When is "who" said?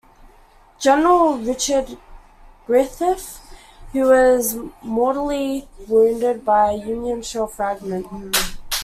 3.91-4.05